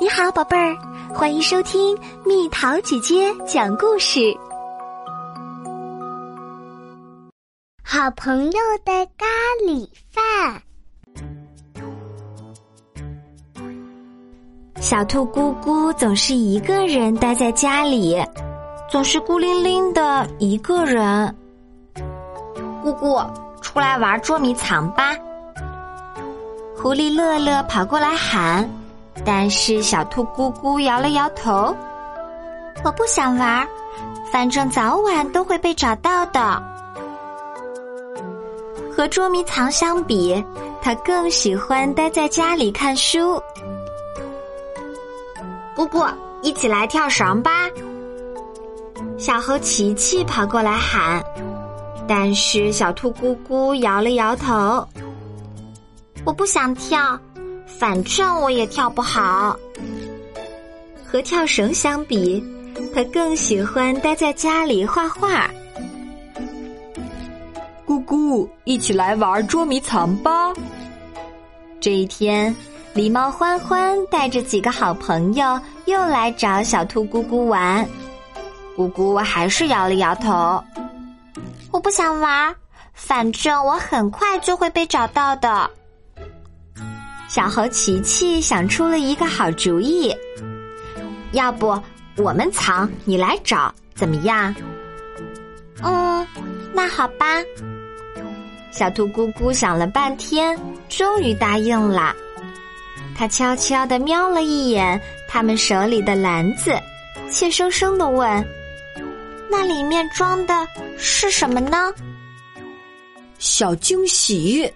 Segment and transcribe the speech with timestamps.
[0.00, 0.78] 你好，宝贝儿，
[1.12, 4.20] 欢迎收听蜜桃姐姐讲故事。
[7.82, 9.26] 好朋友的咖
[9.66, 10.62] 喱饭。
[14.80, 18.16] 小兔姑姑总是一个人待在家里，
[18.88, 21.34] 总是孤零零的一个人。
[22.84, 23.20] 姑姑，
[23.60, 25.16] 出来玩捉迷藏吧！
[26.76, 28.70] 狐狸乐乐跑过来喊。
[29.24, 31.74] 但是小兔姑姑摇了摇头，
[32.84, 33.66] 我不想玩，
[34.32, 36.62] 反正早晚都会被找到的。
[38.90, 40.42] 和捉迷藏相比，
[40.82, 43.40] 他更喜欢待在家里看书。
[45.76, 46.04] 姑姑，
[46.42, 47.68] 一起来跳绳吧！
[49.16, 51.22] 小猴琪琪跑过来喊，
[52.08, 54.86] 但是小兔姑姑摇了摇头，
[56.24, 57.18] 我不想跳。
[57.76, 59.56] 反正我也跳不好。
[61.04, 62.42] 和跳绳相比，
[62.94, 65.50] 他更喜欢待在家里画画。
[67.84, 70.52] 姑姑，一起来玩捉迷藏吧！
[71.80, 72.54] 这一天，
[72.94, 77.88] 狸猫欢欢带着几个好朋友又来找小兔姑姑玩。
[78.76, 80.62] 姑姑还是摇了摇头，
[81.72, 82.54] 我不想玩，
[82.92, 85.70] 反正我很快就会被找到的。
[87.28, 90.14] 小猴琪琪想出了一个好主意，
[91.32, 91.78] 要不
[92.16, 94.54] 我们藏，你来找，怎么样？
[95.82, 96.26] 嗯，
[96.72, 97.26] 那好吧。
[98.70, 102.14] 小兔咕咕想了半天，终于答应了。
[103.14, 106.72] 他悄悄的瞄了一眼他们手里的篮子，
[107.30, 108.48] 怯生生的问
[109.50, 111.92] ：“那里面装的是什么呢？”
[113.38, 114.72] 小惊喜。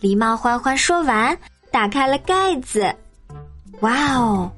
[0.00, 1.36] 狸猫欢欢说完，
[1.70, 2.94] 打开了盖子。
[3.80, 4.50] 哇哦，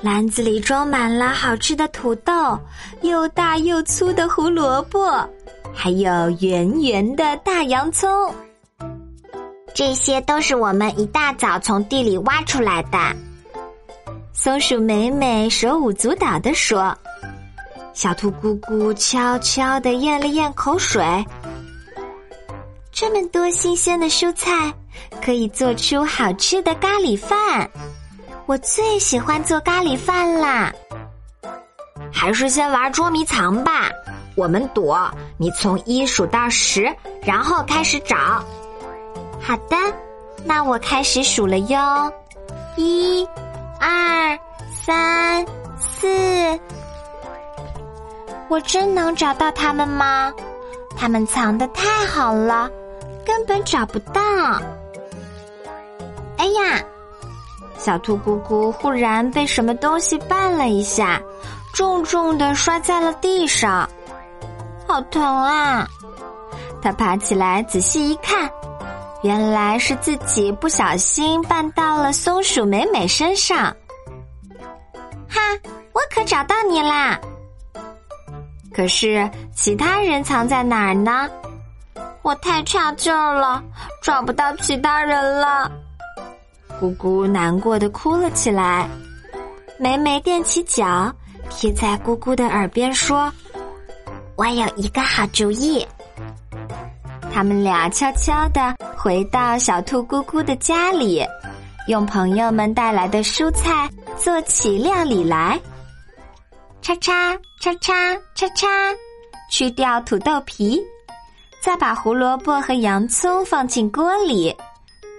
[0.00, 2.58] 篮子里装满了好吃的土豆，
[3.02, 5.28] 又大又粗的胡萝卜，
[5.74, 8.08] 还有圆圆的大洋葱。
[9.74, 12.98] 这些都是我们一大早从地里挖出来的。
[14.32, 16.96] 松鼠美美手舞足蹈地说
[17.94, 21.02] ：“小兔姑姑悄悄地咽了咽口水。
[22.90, 24.72] 这么多新鲜的蔬菜。”
[25.24, 27.68] 可以做出好吃的咖喱饭，
[28.46, 30.72] 我最喜欢做咖喱饭啦。
[32.12, 33.90] 还是先玩捉迷藏吧，
[34.36, 38.16] 我们躲，你从一数到十，然后开始找。
[39.40, 39.76] 好的，
[40.44, 42.12] 那我开始数了哟，
[42.76, 43.26] 一、
[43.80, 44.38] 二、
[44.72, 45.44] 三、
[45.78, 46.06] 四。
[48.48, 50.32] 我真能找到他们吗？
[50.96, 52.70] 他们藏的太好了，
[53.24, 54.20] 根本找不到。
[56.42, 56.84] 哎呀！
[57.78, 61.22] 小兔姑姑忽然被什么东西绊了一下，
[61.72, 63.88] 重重的摔在了地上，
[64.84, 65.86] 好疼啊！
[66.82, 68.50] 他爬起来仔细一看，
[69.22, 73.72] 原来是自己不小心绊到了松鼠美美身上。
[75.28, 75.40] 哈！
[75.92, 77.20] 我可找到你啦！
[78.74, 81.30] 可是其他人藏在哪儿呢？
[82.22, 83.62] 我太差劲儿了，
[84.02, 85.70] 找不到其他人了。
[86.82, 88.88] 姑姑难过的哭了起来，
[89.78, 91.14] 美美踮起脚，
[91.48, 93.32] 贴在姑姑的耳边说
[94.34, 95.86] ：“我有一个好主意。”
[97.32, 101.24] 他们俩悄悄的回到小兔姑姑的家里，
[101.86, 105.60] 用朋友们带来的蔬菜做起料理来。
[106.80, 108.66] 叉叉叉叉叉叉，
[109.48, 110.82] 去掉土豆皮，
[111.62, 114.52] 再把胡萝卜和洋葱放进锅里。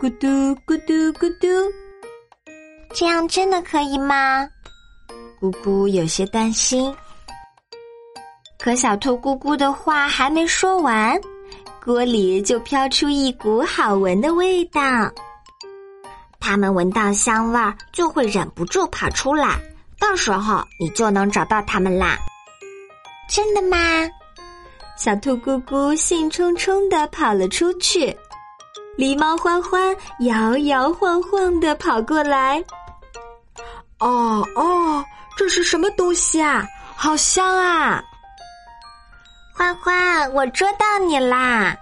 [0.03, 0.27] 咕嘟
[0.65, 1.47] 咕嘟咕嘟，
[2.93, 4.45] 这样真的可以吗？
[5.39, 6.93] 姑姑有些担心。
[8.59, 11.17] 可小兔咕咕的话还没说完，
[11.81, 14.81] 锅里就飘出一股好闻的味道。
[16.37, 19.57] 它们闻到香味儿就会忍不住跑出来，
[19.97, 22.17] 到时候你就能找到它们啦。
[23.29, 23.77] 真的吗？
[24.97, 28.13] 小兔咕咕兴冲冲的跑了出去。
[28.95, 32.63] 狸猫欢欢摇摇晃晃的跑过来，
[33.97, 35.03] 哦哦，
[35.35, 36.67] 这是什么东西啊？
[36.95, 38.03] 好香啊！
[39.55, 41.75] 欢欢，我捉到你啦！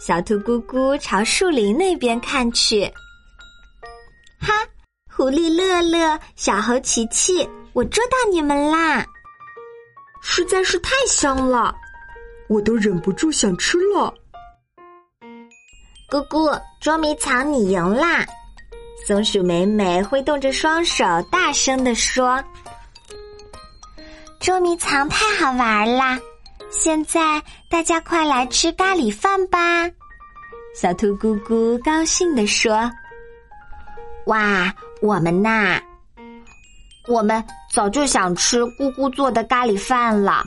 [0.00, 2.84] 小兔咕咕朝树林那边看去，
[4.40, 4.66] 哈，
[5.14, 9.06] 狐狸乐乐、小猴琪琪，我捉到你们啦！
[10.20, 11.72] 实在是太香了，
[12.48, 14.12] 我都忍不住想吃了。
[16.12, 18.26] 姑姑，捉迷藏你赢啦！
[19.06, 22.44] 松鼠美美挥动着双手，大声地说
[24.38, 26.20] ：“捉迷藏太好玩啦！
[26.70, 29.88] 现在大家快来吃咖喱饭吧！”
[30.76, 32.92] 小兔姑姑高兴地说
[34.28, 34.70] ：“哇，
[35.00, 35.80] 我们呐，
[37.08, 37.42] 我们
[37.72, 40.44] 早就想吃姑姑做的咖喱饭了。”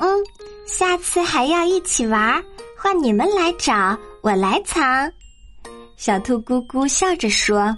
[0.00, 0.24] 嗯。
[0.66, 2.42] 下次还要一起玩，
[2.76, 5.10] 换你们来找，我来藏。
[5.96, 7.72] 小兔咕咕笑着说：“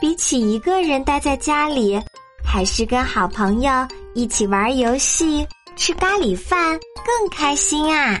[0.00, 2.00] 比起一个人待在家里，
[2.44, 3.72] 还是跟好朋友
[4.14, 5.44] 一起玩游戏、
[5.74, 8.20] 吃咖喱饭更开心啊！”